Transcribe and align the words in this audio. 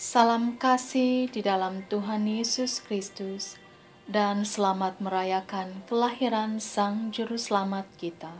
Salam 0.00 0.56
kasih 0.56 1.28
di 1.28 1.44
dalam 1.44 1.84
Tuhan 1.84 2.24
Yesus 2.24 2.80
Kristus 2.80 3.60
dan 4.08 4.48
selamat 4.48 4.96
merayakan 4.96 5.84
kelahiran 5.84 6.56
Sang 6.56 7.12
Juru 7.12 7.36
Selamat 7.36 7.84
kita. 8.00 8.32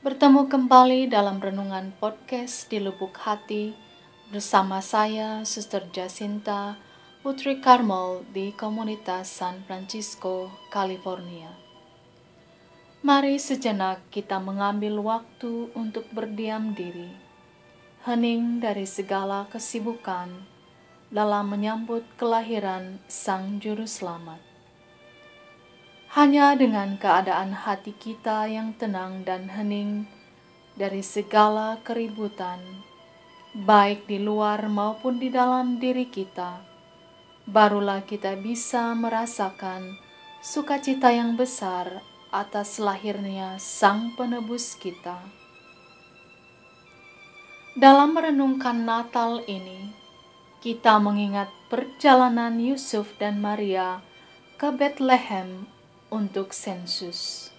Bertemu 0.00 0.48
kembali 0.48 1.12
dalam 1.12 1.44
renungan 1.44 1.92
podcast 2.00 2.72
di 2.72 2.80
Lubuk 2.80 3.20
Hati 3.20 3.76
bersama 4.32 4.80
saya, 4.80 5.44
Suster 5.44 5.92
Jacinta, 5.92 6.80
Putri 7.20 7.60
Carmel 7.60 8.24
di 8.32 8.56
komunitas 8.56 9.28
San 9.28 9.60
Francisco, 9.68 10.48
California. 10.72 11.52
Mari 13.04 13.36
sejenak 13.36 14.08
kita 14.08 14.40
mengambil 14.40 15.04
waktu 15.04 15.68
untuk 15.76 16.08
berdiam 16.16 16.72
diri 16.72 17.25
hening 18.06 18.62
dari 18.62 18.86
segala 18.86 19.50
kesibukan 19.50 20.30
dalam 21.10 21.50
menyambut 21.50 22.06
kelahiran 22.14 23.02
Sang 23.10 23.58
Juru 23.58 23.82
Selamat. 23.82 24.38
Hanya 26.14 26.54
dengan 26.54 27.02
keadaan 27.02 27.50
hati 27.66 27.90
kita 27.98 28.46
yang 28.46 28.78
tenang 28.78 29.26
dan 29.26 29.50
hening 29.50 30.06
dari 30.78 31.02
segala 31.02 31.82
keributan, 31.82 32.62
baik 33.58 34.06
di 34.06 34.22
luar 34.22 34.70
maupun 34.70 35.18
di 35.18 35.26
dalam 35.26 35.82
diri 35.82 36.06
kita, 36.06 36.62
barulah 37.42 38.06
kita 38.06 38.38
bisa 38.38 38.94
merasakan 38.94 39.82
sukacita 40.38 41.10
yang 41.10 41.34
besar 41.34 42.06
atas 42.30 42.78
lahirnya 42.78 43.58
Sang 43.58 44.14
Penebus 44.14 44.78
kita. 44.78 45.45
Dalam 47.76 48.16
merenungkan 48.16 48.88
Natal 48.88 49.44
ini, 49.44 49.92
kita 50.64 50.96
mengingat 50.96 51.52
perjalanan 51.68 52.56
Yusuf 52.56 53.12
dan 53.20 53.36
Maria 53.36 54.00
ke 54.56 54.72
Bethlehem 54.72 55.68
untuk 56.08 56.56
sensus. 56.56 57.52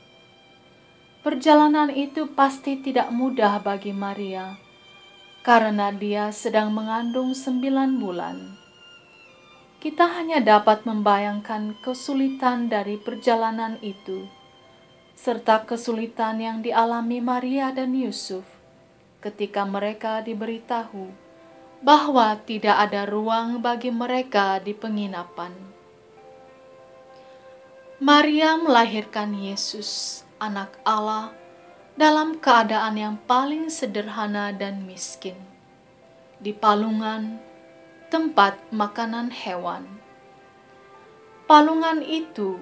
Perjalanan 1.22 1.94
itu 1.94 2.26
pasti 2.34 2.82
tidak 2.82 3.14
mudah 3.14 3.62
bagi 3.62 3.94
Maria, 3.94 4.58
karena 5.46 5.94
dia 5.94 6.34
sedang 6.34 6.74
mengandung 6.74 7.38
sembilan 7.38 8.02
bulan. 8.02 8.58
Kita 9.78 10.18
hanya 10.18 10.42
dapat 10.42 10.82
membayangkan 10.82 11.78
kesulitan 11.86 12.74
dari 12.74 12.98
perjalanan 12.98 13.78
itu, 13.86 14.26
serta 15.14 15.62
kesulitan 15.70 16.42
yang 16.42 16.66
dialami 16.66 17.22
Maria 17.22 17.70
dan 17.70 17.94
Yusuf 17.94 18.57
ketika 19.22 19.66
mereka 19.66 20.22
diberitahu 20.22 21.10
bahwa 21.82 22.38
tidak 22.46 22.78
ada 22.90 23.06
ruang 23.06 23.62
bagi 23.62 23.94
mereka 23.94 24.58
di 24.62 24.74
penginapan. 24.74 25.54
Maria 27.98 28.58
melahirkan 28.62 29.34
Yesus, 29.34 30.22
Anak 30.38 30.78
Allah, 30.86 31.34
dalam 31.98 32.38
keadaan 32.38 32.94
yang 32.94 33.16
paling 33.26 33.74
sederhana 33.74 34.54
dan 34.54 34.86
miskin, 34.86 35.38
di 36.38 36.54
palungan 36.54 37.42
tempat 38.14 38.62
makanan 38.70 39.34
hewan. 39.34 39.98
Palungan 41.50 42.06
itu 42.06 42.62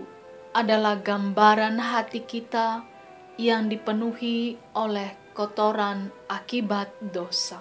adalah 0.56 0.96
gambaran 1.04 1.84
hati 1.84 2.24
kita 2.24 2.88
yang 3.36 3.68
dipenuhi 3.68 4.56
oleh 4.72 5.25
kotoran 5.36 6.16
akibat 6.32 6.96
dosa. 7.04 7.60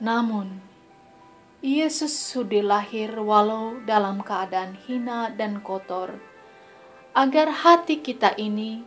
Namun, 0.00 0.58
Yesus 1.60 2.12
sudah 2.16 2.64
lahir 2.64 3.12
walau 3.20 3.76
dalam 3.84 4.24
keadaan 4.24 4.76
hina 4.88 5.28
dan 5.28 5.60
kotor, 5.60 6.16
agar 7.12 7.52
hati 7.62 8.00
kita 8.00 8.32
ini 8.40 8.84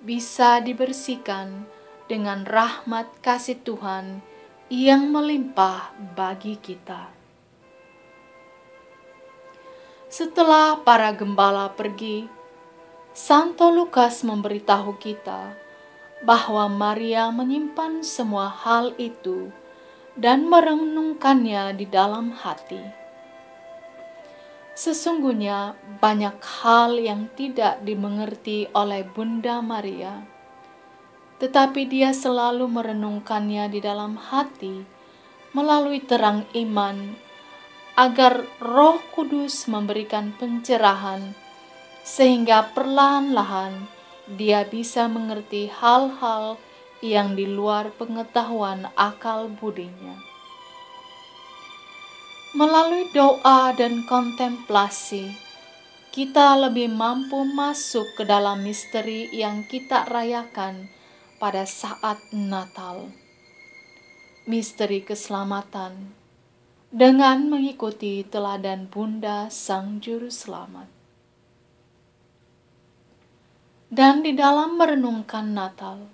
bisa 0.00 0.64
dibersihkan 0.64 1.68
dengan 2.08 2.48
rahmat 2.48 3.20
kasih 3.20 3.60
Tuhan 3.60 4.24
yang 4.72 5.12
melimpah 5.12 5.92
bagi 6.16 6.56
kita. 6.56 7.12
Setelah 10.08 10.80
para 10.88 11.12
gembala 11.12 11.68
pergi, 11.72 12.28
Santo 13.12 13.68
Lukas 13.68 14.24
memberitahu 14.24 14.96
kita 14.96 15.67
bahwa 16.22 16.66
Maria 16.66 17.30
menyimpan 17.30 18.02
semua 18.02 18.50
hal 18.50 18.90
itu 18.98 19.54
dan 20.18 20.50
merenungkannya 20.50 21.78
di 21.78 21.86
dalam 21.86 22.34
hati. 22.34 22.82
Sesungguhnya 24.74 25.74
banyak 25.98 26.38
hal 26.62 26.98
yang 26.98 27.26
tidak 27.34 27.82
dimengerti 27.82 28.70
oleh 28.74 29.02
Bunda 29.02 29.58
Maria, 29.58 30.22
tetapi 31.42 31.86
dia 31.86 32.14
selalu 32.14 32.66
merenungkannya 32.70 33.70
di 33.70 33.82
dalam 33.82 34.14
hati 34.18 34.86
melalui 35.54 36.02
terang 36.02 36.46
iman, 36.54 37.18
agar 37.98 38.46
Roh 38.62 39.02
Kudus 39.14 39.66
memberikan 39.66 40.30
pencerahan, 40.38 41.34
sehingga 42.06 42.70
perlahan-lahan 42.70 43.97
dia 44.36 44.68
bisa 44.68 45.08
mengerti 45.08 45.72
hal-hal 45.72 46.60
yang 47.00 47.38
di 47.38 47.48
luar 47.48 47.94
pengetahuan 47.96 48.90
akal 48.98 49.48
budinya. 49.48 50.18
Melalui 52.52 53.06
doa 53.14 53.70
dan 53.76 54.02
kontemplasi, 54.08 55.30
kita 56.10 56.58
lebih 56.58 56.90
mampu 56.90 57.46
masuk 57.46 58.04
ke 58.18 58.26
dalam 58.26 58.64
misteri 58.66 59.30
yang 59.30 59.62
kita 59.68 60.08
rayakan 60.10 60.90
pada 61.38 61.62
saat 61.62 62.18
Natal. 62.34 63.14
Misteri 64.48 65.04
keselamatan 65.04 66.10
dengan 66.88 67.52
mengikuti 67.52 68.24
teladan 68.24 68.88
Bunda 68.88 69.52
Sang 69.52 70.00
Juru 70.00 70.32
Selamat. 70.32 70.97
Dan 73.88 74.20
di 74.20 74.36
dalam 74.36 74.76
merenungkan 74.76 75.56
Natal 75.56 76.04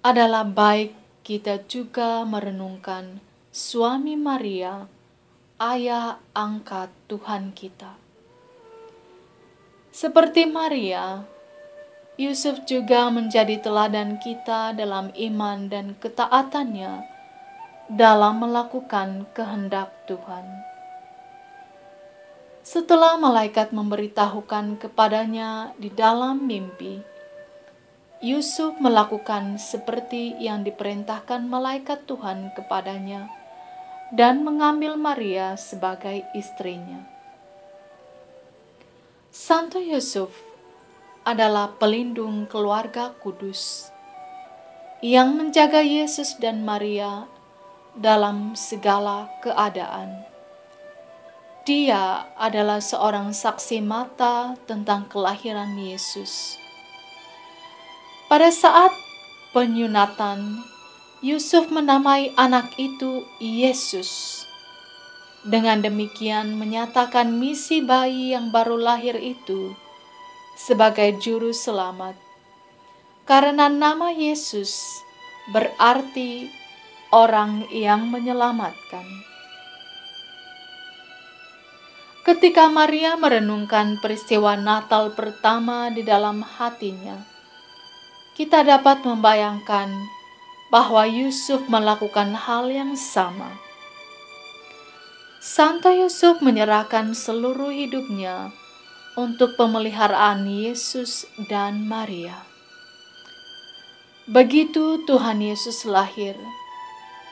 adalah 0.00 0.48
baik 0.48 0.96
kita 1.20 1.60
juga 1.68 2.24
merenungkan 2.24 3.20
suami 3.52 4.16
Maria, 4.16 4.88
ayah 5.60 6.16
angkat 6.32 6.88
Tuhan 7.04 7.52
kita. 7.52 8.00
Seperti 9.92 10.48
Maria, 10.48 11.28
Yusuf 12.16 12.64
juga 12.64 13.12
menjadi 13.12 13.60
teladan 13.60 14.16
kita 14.16 14.72
dalam 14.72 15.12
iman 15.12 15.68
dan 15.68 16.00
ketaatannya 16.00 17.04
dalam 17.92 18.40
melakukan 18.40 19.28
kehendak 19.36 19.92
Tuhan. 20.08 20.77
Setelah 22.68 23.16
malaikat 23.16 23.72
memberitahukan 23.72 24.76
kepadanya 24.76 25.72
di 25.80 25.88
dalam 25.88 26.44
mimpi, 26.44 27.00
Yusuf 28.20 28.76
melakukan 28.76 29.56
seperti 29.56 30.36
yang 30.36 30.68
diperintahkan 30.68 31.48
malaikat 31.48 32.04
Tuhan 32.04 32.52
kepadanya 32.52 33.32
dan 34.12 34.44
mengambil 34.44 35.00
Maria 35.00 35.56
sebagai 35.56 36.20
istrinya. 36.36 37.08
Santo 39.32 39.80
Yusuf 39.80 40.36
adalah 41.24 41.72
pelindung 41.72 42.44
keluarga 42.44 43.16
kudus 43.16 43.88
yang 45.00 45.40
menjaga 45.40 45.80
Yesus 45.80 46.36
dan 46.36 46.68
Maria 46.68 47.24
dalam 47.96 48.52
segala 48.52 49.32
keadaan. 49.40 50.36
Dia 51.68 52.32
adalah 52.40 52.80
seorang 52.80 53.36
saksi 53.36 53.84
mata 53.84 54.56
tentang 54.64 55.04
kelahiran 55.04 55.76
Yesus. 55.76 56.56
Pada 58.24 58.48
saat 58.48 58.88
penyunatan, 59.52 60.64
Yusuf 61.20 61.68
menamai 61.68 62.32
anak 62.40 62.72
itu 62.80 63.20
Yesus. 63.36 64.40
Dengan 65.44 65.84
demikian 65.84 66.56
menyatakan 66.56 67.36
misi 67.36 67.84
bayi 67.84 68.32
yang 68.32 68.48
baru 68.48 68.80
lahir 68.80 69.20
itu 69.20 69.76
sebagai 70.56 71.20
juru 71.20 71.52
selamat. 71.52 72.16
Karena 73.28 73.68
nama 73.68 74.08
Yesus 74.08 75.04
berarti 75.52 76.48
orang 77.12 77.68
yang 77.68 78.08
menyelamatkan. 78.08 79.04
Ketika 82.28 82.68
Maria 82.68 83.16
merenungkan 83.16 83.96
peristiwa 84.04 84.52
Natal 84.52 85.16
pertama 85.16 85.88
di 85.88 86.04
dalam 86.04 86.44
hatinya, 86.44 87.24
kita 88.36 88.60
dapat 88.68 89.00
membayangkan 89.00 89.88
bahwa 90.68 91.08
Yusuf 91.08 91.64
melakukan 91.72 92.36
hal 92.36 92.68
yang 92.68 93.00
sama. 93.00 93.56
Santo 95.40 95.88
Yusuf 95.88 96.44
menyerahkan 96.44 97.16
seluruh 97.16 97.72
hidupnya 97.72 98.52
untuk 99.16 99.56
pemeliharaan 99.56 100.44
Yesus 100.44 101.24
dan 101.48 101.88
Maria. 101.88 102.44
Begitu 104.28 105.00
Tuhan 105.08 105.40
Yesus 105.40 105.88
lahir, 105.88 106.36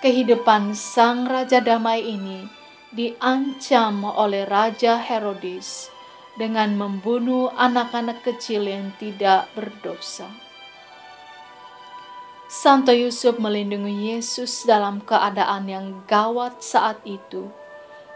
kehidupan 0.01 0.73
Sang 0.73 1.29
Raja 1.29 1.61
Damai 1.61 2.01
ini 2.01 2.65
diancam 2.95 4.07
oleh 4.07 4.47
Raja 4.47 5.01
Herodes 5.01 5.91
dengan 6.37 6.77
membunuh 6.77 7.51
anak-anak 7.57 8.23
kecil 8.23 8.69
yang 8.69 8.93
tidak 9.01 9.49
berdosa. 9.57 10.29
Santo 12.47 12.95
Yusuf 12.95 13.43
melindungi 13.43 14.15
Yesus 14.15 14.63
dalam 14.63 15.03
keadaan 15.03 15.67
yang 15.67 15.87
gawat 16.07 16.63
saat 16.63 17.03
itu 17.03 17.51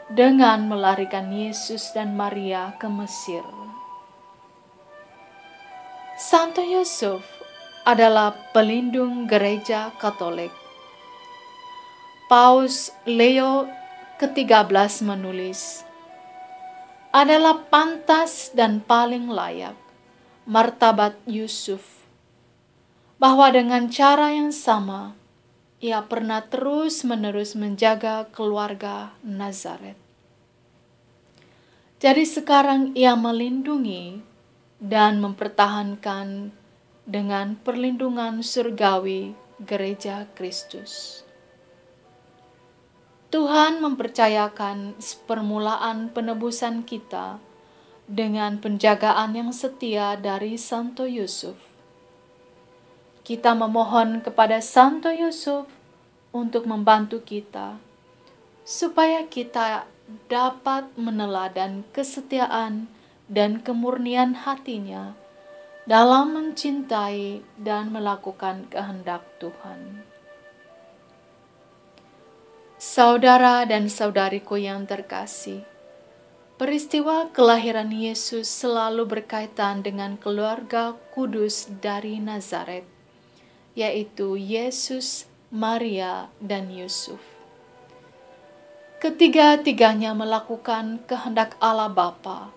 dengan 0.06 0.70
melarikan 0.70 1.34
Yesus 1.34 1.90
dan 1.90 2.14
Maria 2.14 2.78
ke 2.78 2.86
Mesir. 2.86 3.42
Santo 6.14 6.62
Yusuf 6.62 7.26
adalah 7.82 8.36
pelindung 8.54 9.26
gereja 9.26 9.90
Katolik. 9.98 10.52
Paus 12.30 12.94
Leo 13.08 13.79
ke-13 14.20 15.00
menulis, 15.08 15.80
adalah 17.08 17.56
pantas 17.72 18.52
dan 18.52 18.84
paling 18.84 19.32
layak 19.32 19.74
martabat 20.44 21.16
Yusuf 21.24 22.04
bahwa 23.16 23.48
dengan 23.48 23.88
cara 23.88 24.36
yang 24.36 24.52
sama 24.52 25.16
ia 25.80 26.04
pernah 26.04 26.44
terus-menerus 26.44 27.56
menjaga 27.56 28.28
keluarga 28.28 29.16
Nazaret. 29.24 29.96
Jadi 32.00 32.24
sekarang 32.24 32.92
ia 32.92 33.16
melindungi 33.16 34.20
dan 34.80 35.20
mempertahankan 35.20 36.52
dengan 37.08 37.56
perlindungan 37.60 38.44
surgawi 38.44 39.32
gereja 39.60 40.28
Kristus. 40.36 41.24
Tuhan 43.30 43.78
mempercayakan 43.78 44.98
permulaan 45.30 46.10
penebusan 46.10 46.82
kita 46.82 47.38
dengan 48.10 48.58
penjagaan 48.58 49.38
yang 49.38 49.54
setia 49.54 50.18
dari 50.18 50.58
Santo 50.58 51.06
Yusuf. 51.06 51.54
Kita 53.22 53.54
memohon 53.54 54.18
kepada 54.26 54.58
Santo 54.58 55.14
Yusuf 55.14 55.70
untuk 56.34 56.66
membantu 56.66 57.22
kita, 57.22 57.78
supaya 58.66 59.22
kita 59.30 59.86
dapat 60.26 60.90
meneladan 60.98 61.86
kesetiaan 61.94 62.90
dan 63.30 63.62
kemurnian 63.62 64.42
hatinya 64.42 65.14
dalam 65.86 66.34
mencintai 66.34 67.46
dan 67.62 67.94
melakukan 67.94 68.66
kehendak 68.66 69.22
Tuhan. 69.38 70.09
Saudara 72.90 73.62
dan 73.70 73.86
saudariku 73.86 74.58
yang 74.58 74.82
terkasih, 74.82 75.62
peristiwa 76.58 77.30
kelahiran 77.30 77.86
Yesus 77.86 78.50
selalu 78.50 79.06
berkaitan 79.06 79.86
dengan 79.86 80.18
keluarga 80.18 80.98
kudus 81.14 81.70
dari 81.70 82.18
Nazaret, 82.18 82.82
yaitu 83.78 84.34
Yesus, 84.34 85.30
Maria, 85.54 86.34
dan 86.42 86.66
Yusuf. 86.74 87.22
Ketiga-tiganya 88.98 90.10
melakukan 90.10 90.98
kehendak 91.06 91.54
Allah 91.62 91.94
Bapa 91.94 92.50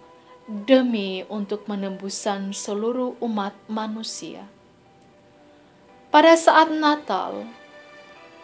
demi 0.49 1.29
untuk 1.29 1.69
menembusan 1.69 2.57
seluruh 2.57 3.21
umat 3.21 3.53
manusia. 3.69 4.49
Pada 6.09 6.33
saat 6.33 6.73
Natal, 6.73 7.45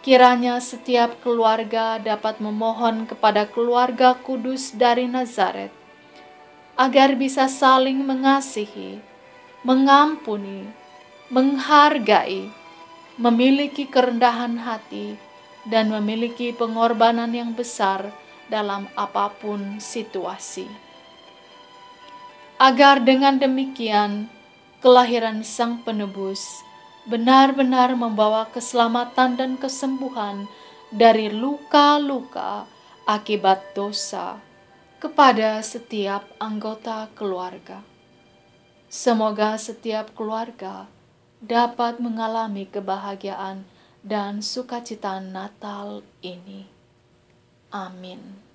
Kiranya 0.00 0.64
setiap 0.64 1.20
keluarga 1.20 2.00
dapat 2.00 2.40
memohon 2.40 3.04
kepada 3.04 3.44
keluarga 3.44 4.16
kudus 4.16 4.72
dari 4.72 5.04
Nazaret 5.04 5.68
agar 6.80 7.12
bisa 7.20 7.44
saling 7.44 8.00
mengasihi, 8.00 9.04
mengampuni, 9.60 10.64
menghargai, 11.28 12.48
memiliki 13.20 13.84
kerendahan 13.84 14.56
hati, 14.64 15.20
dan 15.68 15.92
memiliki 15.92 16.56
pengorbanan 16.56 17.36
yang 17.36 17.52
besar 17.52 18.08
dalam 18.48 18.88
apa 18.96 19.28
pun 19.36 19.76
situasi. 19.76 20.64
Agar 22.56 23.04
dengan 23.04 23.36
demikian 23.36 24.32
kelahiran 24.80 25.44
Sang 25.44 25.84
Penebus 25.84 26.69
benar-benar 27.08 27.96
membawa 27.96 28.48
keselamatan 28.50 29.38
dan 29.38 29.52
kesembuhan 29.56 30.44
dari 30.92 31.30
luka-luka 31.32 32.66
akibat 33.08 33.72
dosa 33.72 34.42
kepada 35.00 35.62
setiap 35.64 36.28
anggota 36.36 37.08
keluarga. 37.16 37.80
Semoga 38.90 39.56
setiap 39.56 40.12
keluarga 40.18 40.90
dapat 41.40 42.02
mengalami 42.02 42.68
kebahagiaan 42.68 43.64
dan 44.04 44.44
sukacita 44.44 45.22
Natal 45.22 46.04
ini. 46.20 46.68
Amin. 47.72 48.49